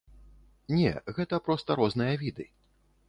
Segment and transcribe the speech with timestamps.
[0.77, 2.49] Не, гэта проста розныя віды.